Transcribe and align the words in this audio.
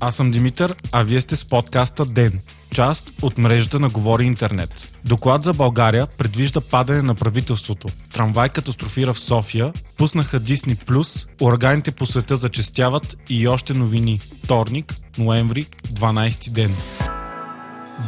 Аз 0.00 0.16
съм 0.16 0.30
Димитър, 0.30 0.74
а 0.92 1.02
вие 1.02 1.20
сте 1.20 1.36
с 1.36 1.48
подкаста 1.48 2.04
ДЕН, 2.04 2.32
част 2.74 3.10
от 3.22 3.38
мрежата 3.38 3.80
на 3.80 3.88
Говори 3.88 4.24
Интернет. 4.24 4.96
Доклад 5.04 5.42
за 5.42 5.52
България 5.52 6.06
предвижда 6.18 6.60
падане 6.60 7.02
на 7.02 7.14
правителството. 7.14 7.88
Трамвай 8.12 8.48
катастрофира 8.48 9.14
в 9.14 9.20
София, 9.20 9.72
пуснаха 9.98 10.40
Disney+, 10.40 11.28
ураганите 11.40 11.90
по 11.90 12.06
света 12.06 12.36
зачестяват 12.36 13.16
и 13.30 13.48
още 13.48 13.74
новини. 13.74 14.20
Вторник, 14.44 14.94
ноември, 15.18 15.64
12 15.64 16.50
ден. 16.50 16.76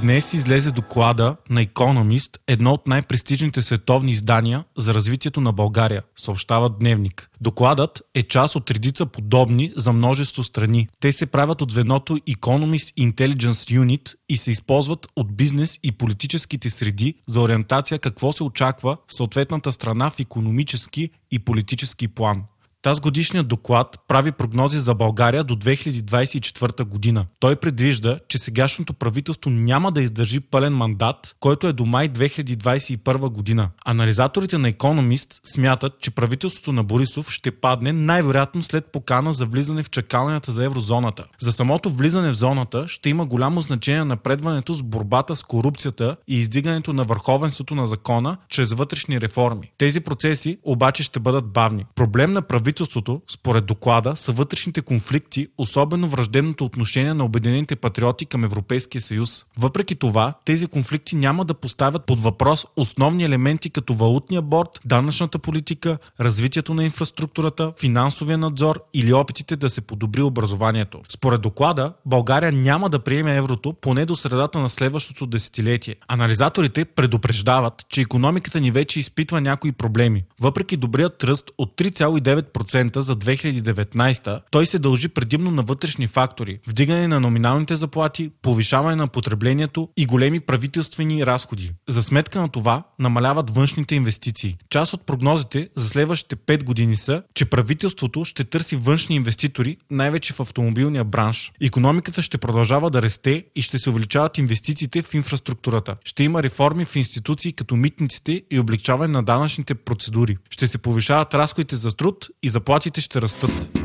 Днес 0.01 0.33
излезе 0.33 0.71
доклада 0.71 1.37
на 1.51 1.67
Economist, 1.67 2.39
едно 2.47 2.73
от 2.73 2.87
най-престижните 2.87 3.63
световни 3.63 4.13
издания 4.13 4.65
за 4.79 4.95
развитието 4.95 5.41
на 5.41 5.53
България, 5.53 6.03
съобщава 6.17 6.71
Дневник. 6.71 7.31
Докладът 7.41 8.03
е 8.15 8.23
част 8.23 8.57
от 8.57 8.71
редица 8.71 9.07
подобни 9.07 9.73
за 9.77 9.93
множество 9.93 10.45
страни. 10.45 10.89
Те 11.01 11.13
се 11.13 11.27
правят 11.27 11.63
от 11.63 11.71
звеното 11.71 12.17
Economist 12.17 13.13
Intelligence 13.13 13.81
Unit 13.81 14.15
и 14.29 14.37
се 14.37 14.51
използват 14.51 15.07
от 15.17 15.37
бизнес 15.37 15.79
и 15.83 15.93
политическите 15.93 16.71
среди 16.71 17.15
за 17.29 17.41
ориентация 17.41 17.99
какво 17.99 18.33
се 18.33 18.45
очаква 18.45 18.97
в 19.09 19.15
съответната 19.15 19.73
страна 19.73 20.11
в 20.11 20.21
економически 20.21 21.11
и 21.31 21.39
политически 21.39 22.09
план. 22.09 22.43
Таз 22.83 23.01
годишният 23.01 23.49
доклад 23.49 24.01
прави 24.09 24.33
прогнози 24.33 24.79
за 24.79 24.95
България 24.95 25.45
до 25.45 25.55
2024 25.55 26.85
година. 26.85 27.27
Той 27.41 27.57
предвижда, 27.57 28.19
че 28.29 28.39
сегашното 28.39 28.93
правителство 28.93 29.51
няма 29.51 29.93
да 29.93 30.03
издържи 30.03 30.41
пълен 30.41 30.77
мандат, 30.77 31.37
който 31.41 31.67
е 31.67 31.73
до 31.73 31.87
май 31.87 32.09
2021 32.09 33.29
година. 33.29 33.69
Анализаторите 33.85 34.59
на 34.59 34.73
Economist 34.73 35.41
смятат, 35.55 36.01
че 36.01 36.11
правителството 36.11 36.73
на 36.73 36.85
Борисов 36.85 37.31
ще 37.31 37.51
падне 37.51 37.93
най-вероятно 37.93 38.63
след 38.63 38.87
покана 38.87 39.33
за 39.33 39.47
влизане 39.47 39.83
в 39.83 39.91
чакалнята 39.91 40.53
за 40.53 40.65
еврозоната. 40.65 41.25
За 41.41 41.53
самото 41.53 41.91
влизане 41.91 42.31
в 42.31 42.37
зоната 42.37 42.89
ще 42.89 43.09
има 43.09 43.27
голямо 43.27 43.61
значение 43.61 44.05
напредването 44.05 44.75
с 44.75 44.83
борбата 44.83 45.37
с 45.37 45.43
корупцията 45.43 46.17
и 46.29 46.39
издигането 46.39 46.93
на 46.93 47.05
върховенството 47.05 47.75
на 47.75 47.87
закона 47.87 48.37
чрез 48.49 48.73
вътрешни 48.73 49.21
реформи. 49.21 49.73
Тези 49.79 50.01
процеси 50.01 50.59
обаче 50.63 51.03
ще 51.03 51.21
бъдат 51.21 51.53
бавни. 51.53 51.85
Проблем 51.95 52.33
на 52.33 52.43
правителството 52.43 52.72
правителството, 52.73 53.23
според 53.31 53.67
доклада, 53.67 54.17
са 54.17 54.33
вътрешните 54.33 54.83
конфликти, 54.83 55.49
особено 55.59 56.09
враждебното 56.09 56.65
отношение 56.65 57.15
на 57.15 57.25
Обединените 57.25 57.77
патриоти 57.77 58.27
към 58.27 58.45
Европейския 58.45 59.01
съюз. 59.01 59.45
Въпреки 59.59 59.95
това, 59.95 60.35
тези 60.45 60.67
конфликти 60.67 61.17
няма 61.17 61.45
да 61.45 61.55
поставят 61.55 62.07
под 62.07 62.21
въпрос 62.21 62.67
основни 62.77 63.25
елементи 63.25 63.71
като 63.71 63.95
валутния 63.95 64.43
борт, 64.43 64.81
данъчната 64.85 65.39
политика, 65.39 65.99
развитието 66.21 66.75
на 66.75 66.85
инфраструктурата, 66.85 67.73
финансовия 67.81 68.39
надзор 68.39 68.81
или 68.95 69.13
опитите 69.13 69.57
да 69.57 69.71
се 69.71 69.81
подобри 69.81 70.23
образованието. 70.23 71.01
Според 71.09 71.41
доклада, 71.41 71.93
България 72.07 72.53
няма 72.53 72.89
да 72.91 72.99
приеме 72.99 73.37
еврото 73.37 73.73
поне 73.73 74.05
до 74.05 74.17
средата 74.17 74.59
на 74.59 74.71
следващото 74.71 75.27
десетилетие. 75.27 75.97
Анализаторите 76.09 76.85
предупреждават, 76.85 77.85
че 77.89 78.01
економиката 78.01 78.61
ни 78.61 78.71
вече 78.71 79.01
изпитва 79.01 79.41
някои 79.41 79.73
проблеми. 79.73 80.25
Въпреки 80.41 80.77
добрият 80.77 81.25
ръст 81.25 81.51
от 81.59 81.77
3,9% 81.77 82.62
10% 82.65 82.99
за 82.99 83.17
2019, 83.17 84.41
той 84.51 84.67
се 84.67 84.79
дължи 84.79 85.09
предимно 85.09 85.51
на 85.51 85.63
вътрешни 85.63 86.07
фактори– 86.07 86.59
вдигане 86.67 87.09
на 87.09 87.21
номиналните 87.21 87.77
заплати, 87.77 88.31
повишаване 88.43 88.97
на 88.97 89.09
потреблението 89.09 89.89
и 89.97 90.07
големи 90.07 90.41
правителствени 90.41 91.27
разходи. 91.27 91.73
За 91.89 92.03
сметка 92.03 92.41
на 92.41 92.49
това 92.49 92.83
намаляват 92.99 93.51
външните 93.51 93.95
инвестиции. 93.95 94.57
Част 94.71 94.93
от 94.93 95.07
прогнозите 95.07 95.69
за 95.77 95.89
следващите 95.89 96.37
5 96.37 96.65
години 96.65 96.97
са, 96.97 97.23
че 97.35 97.45
правителството 97.45 98.25
ще 98.25 98.45
търси 98.45 98.77
външни 98.77 99.17
инвеститори, 99.17 99.77
най-вече 99.91 100.33
в 100.33 100.41
автомобилния 100.41 101.05
бранш. 101.05 101.53
Економиката 101.61 102.23
ще 102.23 102.39
продължава 102.39 102.91
да 102.91 103.03
расте 103.03 103.45
и 103.57 103.63
ще 103.63 103.79
се 103.79 103.91
увеличават 103.91 104.39
инвестициите 104.39 105.03
в 105.03 105.15
инфраструктурата. 105.15 105.97
Ще 106.05 106.25
има 106.25 106.43
реформи 106.43 106.85
в 106.85 106.97
институции 106.97 107.53
като 107.53 107.77
митниците 107.77 108.43
и 108.51 108.59
облегчаване 108.59 109.13
на 109.13 109.23
данъчните 109.23 109.75
процедури. 109.75 110.37
Ще 110.51 110.67
се 110.67 110.79
повишават 110.79 111.35
разходите 111.35 111.77
за 111.77 111.93
труд 111.93 112.29
и 112.43 112.49
заплатите 112.53 113.01
ще 113.01 113.23
растат. 113.23 113.79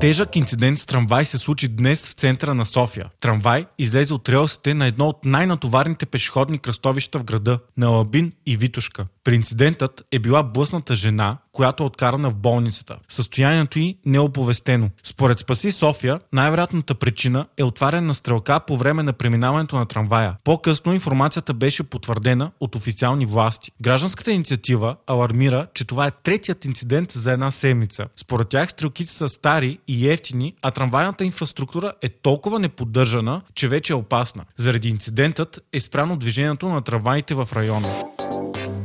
Тежък 0.00 0.36
инцидент 0.36 0.78
с 0.78 0.86
трамвай 0.86 1.24
се 1.24 1.38
случи 1.38 1.68
днес 1.68 2.08
в 2.08 2.12
центъра 2.12 2.54
на 2.54 2.66
София. 2.66 3.06
Трамвай 3.20 3.66
излезе 3.78 4.14
от 4.14 4.28
релсите 4.28 4.74
на 4.74 4.86
едно 4.86 5.08
от 5.08 5.24
най-натоварните 5.24 6.06
пешеходни 6.06 6.58
кръстовища 6.58 7.18
в 7.18 7.24
града– 7.24 7.58
на 7.76 7.88
Лабин 7.88 8.32
и 8.46 8.56
Витушка. 8.56 9.06
При 9.24 9.34
инцидентът 9.34 10.06
е 10.12 10.18
била 10.18 10.42
блъсната 10.42 10.94
жена, 10.94 11.36
която 11.52 11.82
е 11.82 11.86
откарана 11.86 12.30
в 12.30 12.34
болницата. 12.34 12.96
Състоянието 13.08 13.78
й 13.78 13.96
не 14.06 14.16
е 14.16 14.20
оповестено. 14.20 14.90
Според 15.04 15.38
Спаси 15.38 15.72
София, 15.72 16.20
най-вероятната 16.32 16.94
причина 16.94 17.46
е 17.56 17.64
отваряне 17.64 18.06
на 18.06 18.14
стрелка 18.14 18.60
по 18.60 18.76
време 18.76 19.02
на 19.02 19.12
преминаването 19.12 19.76
на 19.76 19.86
трамвая. 19.86 20.36
По-късно 20.44 20.94
информацията 20.94 21.54
беше 21.54 21.82
потвърдена 21.82 22.50
от 22.60 22.74
официални 22.74 23.26
власти. 23.26 23.72
Гражданската 23.80 24.32
инициатива 24.32 24.96
алармира, 25.06 25.66
че 25.74 25.84
това 25.84 26.06
е 26.06 26.10
третият 26.10 26.64
инцидент 26.64 27.12
за 27.12 27.32
една 27.32 27.50
седмица. 27.50 28.06
Според 28.16 28.48
тях 28.48 28.70
стрелките 28.70 29.12
са 29.12 29.28
стари 29.28 29.78
и 29.88 30.10
ефтини, 30.10 30.54
а 30.62 30.70
трамвайната 30.70 31.24
инфраструктура 31.24 31.92
е 32.02 32.08
толкова 32.08 32.58
неподдържана, 32.58 33.42
че 33.54 33.68
вече 33.68 33.92
е 33.92 33.96
опасна. 33.96 34.44
Заради 34.56 34.88
инцидентът 34.88 35.60
е 35.72 35.80
спряно 35.80 36.16
движението 36.16 36.68
на 36.68 36.82
трамваите 36.82 37.34
в 37.34 37.48
района. 37.52 37.88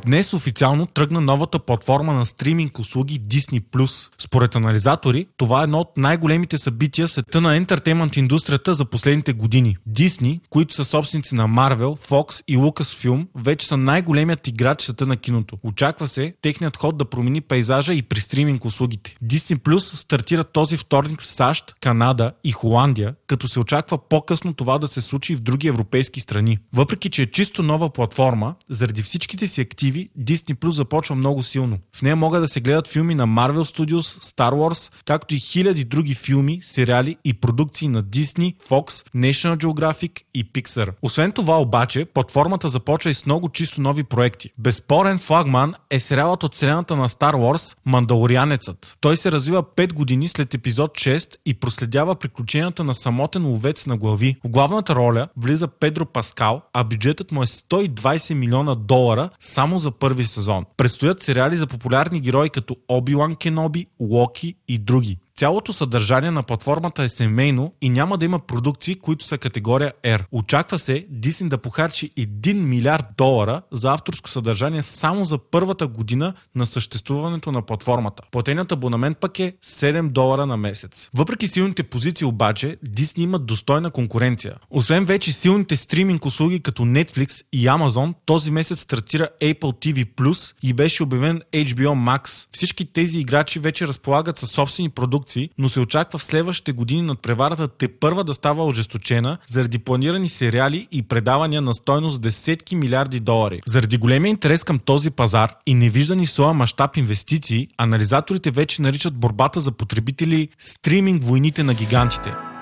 Днес 0.06 0.34
официално 0.34 0.86
тръгна 0.86 1.22
новата 1.22 1.60
платформа 1.60 2.14
на 2.14 2.26
стриминг 2.26 2.80
услуги 2.80 3.22
Disney+. 3.22 4.10
Според 4.20 4.56
анализатори, 4.56 5.28
това 5.38 5.62
е 5.62 5.64
едно 5.64 5.80
от 5.80 5.98
най-големите 5.98 6.58
събития 6.58 7.08
в 7.08 7.12
света 7.12 7.42
на 7.42 7.56
ентертеймент 7.56 8.18
индустрията 8.18 8.74
за 8.74 8.86
последните 8.86 9.34
години. 9.34 9.78
Disney, 9.90 10.40
които 10.50 10.76
са 10.76 10.86
собственици 10.86 11.36
на 11.36 11.48
Marvel, 11.48 12.10
Fox 12.10 12.44
и 12.48 12.58
Lucasfilm, 12.58 13.28
вече 13.36 13.68
са 13.68 13.78
най-големият 13.78 14.48
играч 14.48 14.82
в 14.82 14.84
света 14.84 15.06
на 15.06 15.18
киното. 15.18 15.58
Очаква 15.64 16.08
се 16.08 16.34
техният 16.42 16.78
ход 16.78 16.98
да 16.98 17.06
промени 17.06 17.42
пейзажа 17.42 17.94
и 17.94 18.02
при 18.02 18.20
стриминг 18.20 18.66
услугите. 18.66 19.16
Disney 19.24 19.58
Plus 19.58 19.96
стартира 19.96 20.44
този 20.44 20.78
вторник 20.78 21.22
в 21.22 21.26
САЩ, 21.26 21.76
Канада 21.82 22.32
и 22.44 22.52
Холандия, 22.52 23.16
като 23.28 23.48
се 23.48 23.60
очаква 23.60 23.98
по-късно 24.10 24.54
това 24.54 24.78
да 24.78 24.88
се 24.88 25.02
случи 25.02 25.36
в 25.36 25.42
други 25.42 25.68
европейски 25.68 26.20
страни. 26.20 26.58
Въпреки, 26.74 27.10
че 27.10 27.22
е 27.22 27.32
чисто 27.32 27.64
нова 27.64 27.90
платформа, 27.90 28.56
заради 28.70 29.04
всичките 29.04 29.48
си 29.48 29.62
активи 29.62 29.95
перспективи, 29.96 30.10
Disney 30.20 30.56
Plus 30.56 30.70
започва 30.70 31.16
много 31.16 31.44
силно. 31.44 31.78
В 31.96 32.02
нея 32.02 32.16
могат 32.16 32.42
да 32.42 32.48
се 32.48 32.62
гледат 32.62 32.88
филми 32.88 33.16
на 33.16 33.28
Marvel 33.28 33.64
Studios, 33.64 34.24
Star 34.24 34.52
Wars, 34.52 34.94
както 35.06 35.36
и 35.36 35.40
хиляди 35.40 35.84
други 35.84 36.14
филми, 36.14 36.60
сериали 36.62 37.18
и 37.26 37.34
продукции 37.34 37.88
на 37.88 38.04
Disney, 38.04 38.56
Fox, 38.70 38.88
National 39.16 39.58
Geographic 39.58 40.22
и 40.34 40.52
Pixar. 40.52 40.92
Освен 41.02 41.32
това 41.32 41.62
обаче, 41.62 42.06
платформата 42.06 42.70
започва 42.70 43.10
и 43.10 43.14
с 43.14 43.26
много 43.26 43.50
чисто 43.50 43.82
нови 43.82 44.04
проекти. 44.04 44.50
Безспорен 44.58 45.20
флагман 45.20 45.74
е 45.90 46.00
сериалът 46.00 46.44
от 46.44 46.54
вселената 46.54 46.96
на 46.96 47.10
Star 47.10 47.34
Wars 47.34 47.78
Мандалорианецът. 47.86 48.98
Той 49.02 49.18
се 49.18 49.32
развива 49.32 49.64
5 49.64 49.94
години 49.94 50.28
след 50.28 50.54
епизод 50.54 50.92
6 50.92 51.36
и 51.46 51.54
проследява 51.54 52.16
приключенията 52.16 52.84
на 52.84 52.96
самотен 52.96 53.46
ловец 53.46 53.88
на 53.88 53.98
глави. 53.98 54.36
В 54.44 54.50
главната 54.50 54.96
роля 54.96 55.28
влиза 55.38 55.68
Педро 55.68 56.06
Паскал, 56.06 56.62
а 56.74 56.84
бюджетът 56.84 57.32
му 57.32 57.44
е 57.44 57.46
120 57.46 58.34
милиона 58.34 58.76
долара 58.76 59.30
само 59.40 59.80
за 59.80 59.85
за 59.86 59.92
първи 59.92 60.26
сезон. 60.28 60.66
Предстоят 60.78 61.24
сериали 61.24 61.56
за 61.56 61.68
популярни 61.68 62.20
герои 62.20 62.50
като 62.50 62.76
Оби-Лан 62.88 63.36
Кеноби, 63.36 63.88
Локи 64.00 64.56
и 64.68 64.78
други. 64.78 65.18
Цялото 65.38 65.74
съдържание 65.74 66.32
на 66.32 66.44
платформата 66.44 67.04
е 67.04 67.10
семейно 67.10 67.74
и 67.82 67.90
няма 67.90 68.18
да 68.18 68.26
има 68.26 68.40
продукции, 68.40 68.96
които 68.96 69.26
са 69.26 69.38
категория 69.38 69.94
R. 70.04 70.24
Очаква 70.32 70.80
се 70.80 71.08
Disney 71.14 71.48
да 71.48 71.58
похарчи 71.58 72.10
1 72.18 72.54
милиард 72.54 73.06
долара 73.18 73.62
за 73.72 73.94
авторско 73.94 74.30
съдържание 74.30 74.84
само 74.84 75.26
за 75.26 75.38
първата 75.38 75.88
година 75.88 76.34
на 76.56 76.66
съществуването 76.66 77.52
на 77.52 77.62
платформата. 77.62 78.24
Платеният 78.32 78.72
абонамент 78.72 79.18
пък 79.18 79.40
е 79.40 79.54
7 79.66 80.10
долара 80.10 80.46
на 80.46 80.58
месец. 80.58 81.10
Въпреки 81.14 81.48
силните 81.48 81.84
позиции 81.84 82.28
обаче, 82.28 82.78
Disney 82.86 83.20
имат 83.20 83.46
достойна 83.46 83.92
конкуренция. 83.92 84.56
Освен 84.70 85.06
вече 85.06 85.34
силните 85.34 85.76
стриминг 85.76 86.26
услуги 86.26 86.60
като 86.60 86.84
Netflix 86.84 87.46
и 87.54 87.68
Amazon, 87.68 88.14
този 88.26 88.52
месец 88.52 88.80
стартира 88.80 89.30
Apple 89.42 89.60
TV 89.60 90.16
Plus 90.16 90.56
и 90.64 90.74
беше 90.74 91.04
обявен 91.04 91.42
HBO 91.54 92.18
Max. 92.18 92.48
Всички 92.52 92.86
тези 92.94 93.20
играчи 93.20 93.60
вече 93.60 93.88
разполагат 93.88 94.38
със 94.38 94.50
собствени 94.50 94.90
продукти 94.90 95.25
продукции, 95.26 95.50
но 95.58 95.70
се 95.70 95.80
очаква 95.80 96.20
в 96.20 96.24
следващите 96.24 96.72
години 96.72 97.02
над 97.02 97.20
преварата 97.20 97.68
те 97.68 97.88
първа 97.88 98.24
да 98.24 98.34
става 98.34 98.66
ожесточена 98.66 99.38
заради 99.48 99.80
планирани 99.80 100.30
сериали 100.30 100.88
и 100.92 101.02
предавания 101.02 101.62
на 101.62 101.74
стойност 101.74 102.22
десетки 102.22 102.76
милиарди 102.76 103.20
долари. 103.20 103.62
Заради 103.66 103.98
големия 103.98 104.30
интерес 104.30 104.64
към 104.64 104.80
този 104.80 105.12
пазар 105.12 105.56
и 105.66 105.74
невиждани 105.74 106.28
своя 106.28 106.54
мащаб 106.54 106.98
инвестиции, 106.98 107.68
анализаторите 107.78 108.52
вече 108.52 108.82
наричат 108.82 109.14
борбата 109.14 109.60
за 109.60 109.72
потребители 109.72 110.50
стриминг 110.60 111.24
войните 111.24 111.64
на 111.64 111.74
гигантите. 111.74 112.55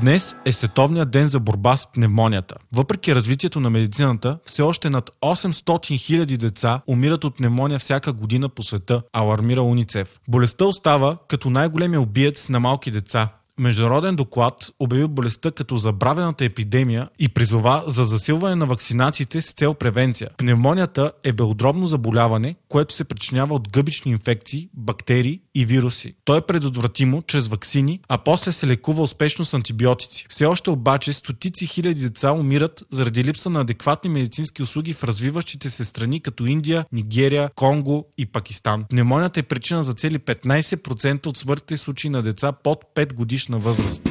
Днес 0.00 0.36
е 0.44 0.52
Световният 0.52 1.10
ден 1.10 1.26
за 1.26 1.40
борба 1.40 1.76
с 1.76 1.92
пневмонията. 1.92 2.54
Въпреки 2.72 3.14
развитието 3.14 3.60
на 3.60 3.70
медицината, 3.70 4.38
все 4.44 4.62
още 4.62 4.90
над 4.90 5.10
800 5.22 5.62
000 6.22 6.36
деца 6.36 6.80
умират 6.86 7.24
от 7.24 7.36
пневмония 7.36 7.78
всяка 7.78 8.12
година 8.12 8.48
по 8.48 8.62
света, 8.62 9.02
алармира 9.12 9.62
Уницев. 9.62 10.20
Болестта 10.28 10.64
остава 10.64 11.16
като 11.28 11.50
най-големия 11.50 12.00
убиец 12.00 12.48
на 12.48 12.60
малки 12.60 12.90
деца. 12.90 13.28
Международен 13.58 14.16
доклад 14.16 14.70
обяви 14.80 15.06
болестта 15.06 15.50
като 15.50 15.76
забравената 15.76 16.44
епидемия 16.44 17.08
и 17.18 17.28
призова 17.28 17.84
за 17.86 18.04
засилване 18.04 18.54
на 18.56 18.66
вакцинациите 18.66 19.42
с 19.42 19.52
цел 19.52 19.74
превенция. 19.74 20.30
Пневмонията 20.36 21.12
е 21.24 21.32
белодробно 21.32 21.86
заболяване, 21.86 22.54
което 22.72 22.94
се 22.94 23.04
причинява 23.04 23.54
от 23.54 23.68
гъбични 23.68 24.12
инфекции, 24.12 24.68
бактерии 24.74 25.40
и 25.54 25.66
вируси. 25.66 26.14
То 26.24 26.36
е 26.36 26.40
предотвратимо 26.40 27.22
чрез 27.22 27.48
вакцини, 27.48 28.00
а 28.08 28.18
после 28.18 28.52
се 28.52 28.66
лекува 28.66 29.02
успешно 29.02 29.44
с 29.44 29.54
антибиотици. 29.54 30.26
Все 30.28 30.46
още 30.46 30.70
обаче 30.70 31.12
стотици 31.12 31.66
хиляди 31.66 32.00
деца 32.00 32.32
умират 32.32 32.84
заради 32.90 33.24
липса 33.24 33.50
на 33.50 33.60
адекватни 33.60 34.10
медицински 34.10 34.62
услуги 34.62 34.92
в 34.92 35.04
развиващите 35.04 35.70
се 35.70 35.84
страни 35.84 36.20
като 36.20 36.46
Индия, 36.46 36.84
Нигерия, 36.92 37.50
Конго 37.54 38.06
и 38.18 38.26
Пакистан. 38.26 38.84
Пневмонията 38.88 39.40
е 39.40 39.42
причина 39.42 39.82
за 39.82 39.94
цели 39.94 40.18
15% 40.18 41.26
от 41.26 41.36
смъртните 41.36 41.76
случаи 41.76 42.10
на 42.10 42.22
деца 42.22 42.52
под 42.52 42.84
5 42.94 43.12
годишна 43.12 43.58
възраст. 43.58 44.02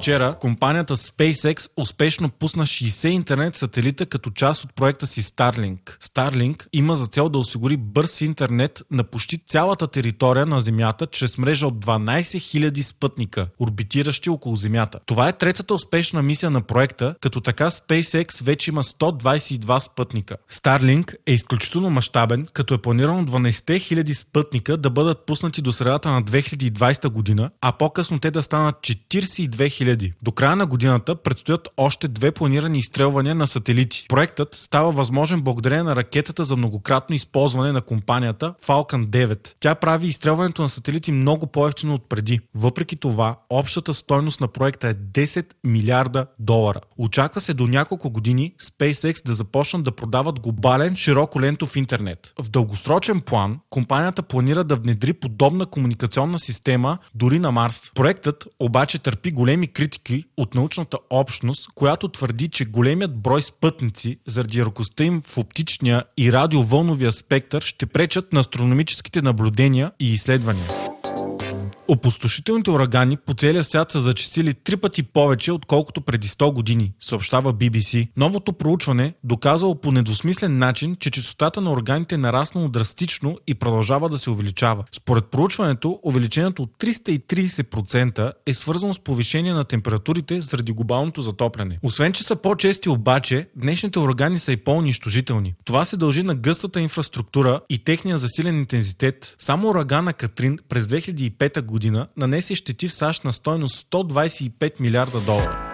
Вчера 0.00 0.34
компанията 0.40 0.96
SpaceX 0.96 1.70
успешно 1.76 2.28
пусна 2.28 2.66
60 2.66 3.08
интернет 3.08 3.54
сателита 3.54 4.06
като 4.06 4.30
част 4.30 4.64
от 4.64 4.74
проекта 4.74 5.06
си 5.06 5.22
Starlink. 5.22 5.78
Starlink 6.02 6.66
има 6.72 6.96
за 6.96 7.06
цел 7.06 7.28
да 7.28 7.38
осигури 7.38 7.76
бърз 7.76 8.20
интернет 8.20 8.82
на 8.90 9.04
почти 9.04 9.38
цялата 9.38 9.86
територия 9.86 10.46
на 10.46 10.60
Земята 10.60 11.06
чрез 11.06 11.38
мрежа 11.38 11.66
от 11.66 11.84
12 11.84 12.20
000 12.20 12.82
спътника, 12.82 13.46
орбитиращи 13.58 14.30
около 14.30 14.56
Земята. 14.56 14.98
Това 15.06 15.28
е 15.28 15.32
третата 15.32 15.74
успешна 15.74 16.22
мисия 16.22 16.50
на 16.50 16.60
проекта, 16.60 17.14
като 17.20 17.40
така 17.40 17.70
SpaceX 17.70 18.44
вече 18.44 18.70
има 18.70 18.82
122 18.82 19.78
спътника. 19.78 20.36
Starlink 20.52 21.14
е 21.26 21.32
изключително 21.32 21.90
мащабен, 21.90 22.46
като 22.52 22.74
е 22.74 22.78
планирано 22.78 23.24
12 23.24 23.50
000 23.50 24.12
спътника 24.12 24.76
да 24.76 24.90
бъдат 24.90 25.26
пуснати 25.26 25.62
до 25.62 25.72
средата 25.72 26.10
на 26.10 26.22
2020 26.22 27.08
година, 27.08 27.50
а 27.60 27.72
по-късно 27.72 28.18
те 28.18 28.30
да 28.30 28.42
станат 28.42 28.76
42 28.76 29.48
000 29.48 29.89
000. 29.96 30.12
До 30.22 30.32
края 30.32 30.56
на 30.56 30.66
годината 30.66 31.14
предстоят 31.16 31.68
още 31.76 32.08
две 32.08 32.32
планирани 32.32 32.78
изстрелвания 32.78 33.34
на 33.34 33.48
сателити. 33.48 34.06
Проектът 34.08 34.54
става 34.54 34.92
възможен 34.92 35.42
благодарение 35.42 35.82
на 35.82 35.96
ракетата 35.96 36.44
за 36.44 36.56
многократно 36.56 37.16
използване 37.16 37.72
на 37.72 37.80
компанията 37.80 38.54
Falcon 38.66 39.06
9. 39.06 39.54
Тя 39.60 39.74
прави 39.74 40.06
изстрелването 40.06 40.62
на 40.62 40.68
сателити 40.68 41.12
много 41.12 41.46
по-ефтино 41.46 41.94
от 41.94 42.08
преди. 42.08 42.40
Въпреки 42.54 42.96
това, 42.96 43.36
общата 43.50 43.94
стойност 43.94 44.40
на 44.40 44.48
проекта 44.48 44.88
е 44.88 44.94
10 44.94 45.46
милиарда 45.64 46.26
долара. 46.38 46.80
Очаква 46.98 47.40
се 47.40 47.54
до 47.54 47.66
няколко 47.66 48.10
години 48.10 48.54
SpaceX 48.62 49.26
да 49.26 49.34
започнат 49.34 49.84
да 49.84 49.92
продават 49.92 50.40
глобален 50.40 50.96
широко 50.96 51.40
лентов 51.40 51.76
интернет. 51.76 52.32
В 52.42 52.48
дългосрочен 52.48 53.20
план, 53.20 53.58
компанията 53.70 54.22
планира 54.22 54.64
да 54.64 54.76
внедри 54.76 55.12
подобна 55.12 55.66
комуникационна 55.66 56.38
система 56.38 56.98
дори 57.14 57.38
на 57.38 57.52
Марс. 57.52 57.92
Проектът 57.94 58.46
обаче 58.60 58.98
търпи 58.98 59.30
големи 59.30 59.66
критики 59.80 60.24
от 60.36 60.54
научната 60.54 60.98
общност, 61.10 61.66
която 61.74 62.08
твърди, 62.08 62.48
че 62.48 62.64
големият 62.64 63.16
брой 63.16 63.42
спътници 63.42 64.18
заради 64.26 64.58
яркостта 64.58 65.04
им 65.04 65.22
в 65.26 65.38
оптичния 65.38 66.04
и 66.18 66.32
радиовълновия 66.32 67.12
спектър 67.12 67.62
ще 67.62 67.86
пречат 67.86 68.32
на 68.32 68.40
астрономическите 68.40 69.22
наблюдения 69.22 69.92
и 70.00 70.12
изследвания. 70.12 70.66
Опустошителните 71.90 72.70
урагани 72.70 73.16
по 73.16 73.34
целия 73.34 73.64
свят 73.64 73.90
са 73.90 74.00
зачистили 74.00 74.54
три 74.54 74.76
пъти 74.76 75.02
повече, 75.02 75.52
отколкото 75.52 76.00
преди 76.00 76.28
100 76.28 76.52
години, 76.52 76.92
съобщава 77.00 77.54
BBC. 77.54 78.08
Новото 78.16 78.52
проучване 78.52 79.14
доказало 79.24 79.80
по 79.80 79.92
недосмислен 79.92 80.58
начин, 80.58 80.96
че 81.00 81.10
частотата 81.10 81.60
на 81.60 81.72
ураганите 81.72 82.14
е 82.14 82.18
нараснало 82.18 82.68
драстично 82.68 83.38
и 83.46 83.54
продължава 83.54 84.08
да 84.08 84.18
се 84.18 84.30
увеличава. 84.30 84.84
Според 84.92 85.24
проучването, 85.24 86.00
увеличението 86.02 86.62
от 86.62 86.70
330% 86.78 88.32
е 88.46 88.54
свързано 88.54 88.94
с 88.94 89.00
повишение 89.00 89.52
на 89.52 89.64
температурите 89.64 90.40
заради 90.40 90.72
глобалното 90.72 91.22
затопляне. 91.22 91.78
Освен, 91.82 92.12
че 92.12 92.24
са 92.24 92.36
по-чести 92.36 92.88
обаче, 92.88 93.48
днешните 93.56 93.98
урагани 93.98 94.38
са 94.38 94.52
и 94.52 94.56
по-унищожителни. 94.56 95.54
Това 95.64 95.84
се 95.84 95.96
дължи 95.96 96.22
на 96.22 96.34
гъстата 96.34 96.80
инфраструктура 96.80 97.60
и 97.68 97.84
техния 97.84 98.18
засилен 98.18 98.58
интензитет. 98.58 99.36
Само 99.38 99.68
урагана 99.68 100.12
Катрин 100.12 100.58
през 100.68 100.86
2005 100.86 101.62
година 101.62 101.79
година 101.80 102.08
нанесе 102.16 102.54
щети 102.54 102.88
в 102.88 102.92
САЩ 102.92 103.24
на 103.24 103.32
стойност 103.32 103.90
125 103.92 104.80
милиарда 104.80 105.20
долара. 105.20 105.69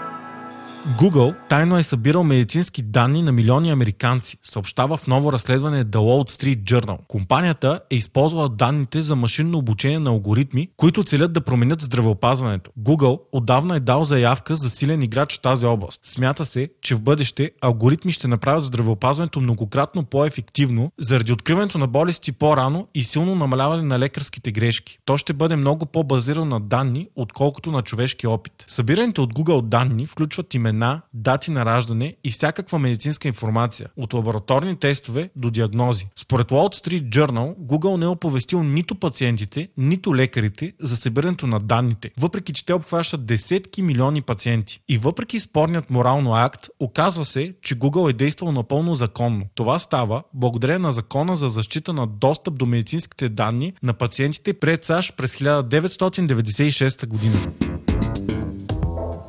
Google 0.87 1.35
тайно 1.49 1.79
е 1.79 1.83
събирал 1.83 2.25
медицински 2.25 2.83
данни 2.83 3.23
на 3.23 3.33
милиони 3.33 3.71
американци, 3.71 4.39
съобщава 4.43 4.97
в 4.97 5.07
ново 5.07 5.33
разследване 5.33 5.85
The 5.85 5.97
Wall 5.97 6.31
Street 6.31 6.63
Journal. 6.63 6.99
Компанията 7.09 7.81
е 7.91 7.97
използвала 7.97 8.49
данните 8.49 9.03
за 9.03 9.17
машинно 9.17 9.59
обучение 9.59 9.99
на 9.99 10.11
алгоритми, 10.11 10.69
които 10.77 11.03
целят 11.03 11.33
да 11.33 11.41
променят 11.41 11.81
здравеопазването. 11.81 12.71
Google 12.81 13.21
отдавна 13.33 13.77
е 13.77 13.81
дал 13.81 14.05
заявка 14.05 14.57
за 14.57 14.71
силен 14.71 15.03
играч 15.03 15.37
в 15.37 15.41
тази 15.41 15.67
област. 15.67 16.01
Смята 16.05 16.47
се, 16.47 16.69
че 16.83 16.95
в 16.95 17.01
бъдеще 17.01 17.51
алгоритми 17.61 18.13
ще 18.13 18.29
направят 18.29 18.65
здравеопазването 18.65 19.41
многократно 19.41 20.05
по-ефективно 20.05 20.93
заради 20.99 21.33
откриването 21.33 21.79
на 21.79 21.87
болести 21.87 22.33
по-рано 22.33 22.89
и 22.95 23.05
силно 23.05 23.35
намаляване 23.35 23.83
на 23.83 23.99
лекарските 23.99 24.53
грешки. 24.53 24.99
То 25.05 25.19
ще 25.19 25.33
бъде 25.33 25.57
много 25.57 25.87
по-базирано 25.87 26.47
на 26.47 26.61
данни, 26.61 27.09
отколкото 27.17 27.71
на 27.71 27.83
човешки 27.83 28.27
опит. 28.27 28.65
Събираните 28.69 29.21
от 29.21 29.35
Google 29.35 29.63
данни 29.63 30.07
включват 30.07 30.55
имена 30.55 30.76
имена, 30.77 31.03
дати 31.15 31.51
на 31.51 31.65
раждане 31.65 32.17
и 32.25 32.31
всякаква 32.31 32.79
медицинска 32.79 33.29
информация, 33.29 33.89
от 33.97 34.15
лабораторни 34.15 34.77
тестове 34.77 35.31
до 35.37 35.51
диагнози. 35.51 36.09
Според 36.17 36.49
Wall 36.49 36.87
Street 36.87 37.09
Journal, 37.09 37.57
Google 37.57 37.97
не 37.97 38.05
е 38.05 38.09
оповестил 38.09 38.63
нито 38.63 38.95
пациентите, 38.95 39.69
нито 39.77 40.17
лекарите 40.17 40.73
за 40.81 40.97
събирането 40.97 41.47
на 41.47 41.61
данните, 41.61 42.11
въпреки 42.19 42.53
че 42.53 42.67
те 42.67 42.75
обхващат 42.75 43.27
десетки 43.27 43.83
милиони 43.83 44.23
пациенти. 44.23 44.81
И 44.89 44.99
въпреки 44.99 45.41
спорният 45.41 45.91
морално 45.91 46.35
акт, 46.35 46.69
оказва 46.81 47.25
се, 47.25 47.55
че 47.63 47.79
Google 47.79 48.11
е 48.11 48.13
действал 48.13 48.53
напълно 48.53 48.95
законно. 48.95 49.47
Това 49.55 49.79
става 49.79 50.23
благодарение 50.35 50.79
на 50.79 50.93
закона 50.93 51.37
за 51.37 51.49
защита 51.49 51.93
на 51.93 52.07
достъп 52.07 52.59
до 52.59 52.67
медицинските 52.67 53.29
данни 53.29 53.73
на 53.83 53.95
пациентите 53.95 54.53
пред 54.53 54.85
САЩ 54.85 55.17
през 55.17 55.37
1996 55.37 57.07
година. 57.07 57.39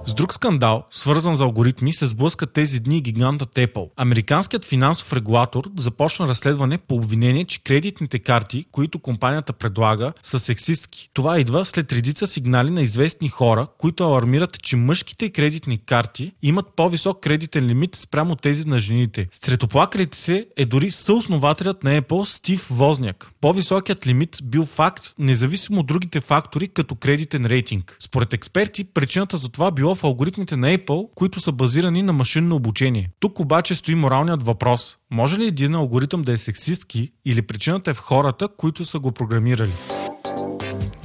С 0.08 0.14
друг 0.14 0.34
скандал, 0.34 0.84
свързан 0.92 1.34
за 1.34 1.44
алгоритми, 1.44 1.94
се 1.94 2.08
сблъскат 2.08 2.54
тези 2.54 2.80
дни 2.80 3.02
гигантът 3.02 3.56
Apple. 3.56 3.90
Американският 3.98 4.66
финансов 4.66 5.14
регулатор 5.14 5.64
започна 5.78 6.28
разследване 6.28 6.78
по 6.78 6.96
обвинение, 6.96 7.46
че 7.46 7.64
кредитните 7.64 8.20
карти, 8.20 8.66
които 8.72 9.00
компанията 9.00 9.54
предлага, 9.54 10.14
са 10.24 10.40
сексистки. 10.40 11.10
Това 11.14 11.40
идва 11.40 11.66
след 11.66 11.94
редица 11.94 12.28
сигнали 12.28 12.70
на 12.70 12.82
известни 12.82 13.30
хора, 13.30 13.68
които 13.78 14.04
алармират, 14.04 14.62
че 14.62 14.76
мъжките 14.76 15.30
кредитни 15.30 15.78
карти 15.78 16.32
имат 16.42 16.66
по-висок 16.76 17.20
кредитен 17.20 17.66
лимит 17.66 17.96
спрямо 17.96 18.36
тези 18.36 18.68
на 18.68 18.80
жените. 18.80 19.28
Сред 19.44 19.64
оплакалите 19.64 20.18
се 20.18 20.48
е 20.58 20.66
дори 20.66 20.92
съоснователят 20.92 21.84
на 21.84 22.02
Apple 22.02 22.24
Стив 22.24 22.68
Возняк. 22.72 23.32
По-високият 23.42 24.08
лимит 24.08 24.38
бил 24.44 24.66
факт, 24.66 25.14
независимо 25.20 25.80
от 25.80 25.88
другите 25.88 26.22
фактори, 26.22 26.68
като 26.68 26.96
кредитен 26.96 27.46
рейтинг. 27.46 27.98
Според 28.00 28.34
експерти, 28.34 28.84
причината 28.84 29.38
за 29.38 29.50
това 29.50 29.72
било 29.72 29.97
в 29.98 30.04
алгоритмите 30.04 30.56
на 30.56 30.78
Apple, 30.78 31.10
които 31.16 31.40
са 31.40 31.52
базирани 31.52 32.04
на 32.04 32.14
машинно 32.14 32.56
обучение. 32.56 33.10
Тук 33.20 33.40
обаче 33.40 33.76
стои 33.76 33.96
моралният 33.96 34.44
въпрос. 34.44 34.98
Може 35.12 35.38
ли 35.38 35.46
един 35.46 35.76
алгоритъм 35.76 36.22
да 36.22 36.32
е 36.32 36.38
сексистки 36.38 37.12
или 37.26 37.42
причината 37.42 37.92
е 37.92 37.94
в 37.94 38.00
хората, 38.00 38.48
които 38.58 38.86
са 38.86 39.00
го 39.00 39.12
програмирали? 39.12 39.72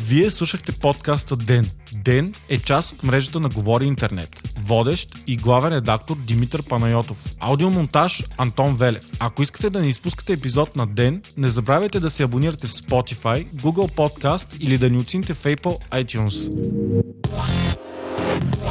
Вие 0.09 0.31
слушахте 0.31 0.73
подкаста 0.73 1.37
Ден. 1.37 1.65
Ден 1.95 2.35
е 2.49 2.59
част 2.59 2.93
от 2.93 3.03
мрежата 3.03 3.41
на 3.41 3.49
Говори 3.49 3.85
Интернет. 3.85 4.59
Водещ 4.65 5.09
и 5.27 5.37
главен 5.37 5.73
редактор 5.73 6.17
Димитър 6.17 6.63
Панайотов. 6.69 7.25
Аудиомонтаж 7.41 8.25
Антон 8.39 8.77
Велев. 8.77 9.05
Ако 9.21 9.43
искате 9.43 9.71
да 9.71 9.81
не 9.81 9.89
изпускате 9.89 10.33
епизод 10.33 10.77
на 10.77 10.87
Ден, 10.87 11.23
не 11.37 11.49
забравяйте 11.49 12.01
да 12.01 12.11
се 12.11 12.23
абонирате 12.23 12.67
в 12.67 12.71
Spotify, 12.71 13.49
Google 13.49 13.95
Podcast 13.95 14.57
или 14.61 14.79
да 14.79 14.91
ни 14.91 14.97
оцените 14.97 15.35
в 15.35 15.45
Apple 15.45 16.05
iTunes. 16.05 16.53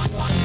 Bye. 0.10 0.41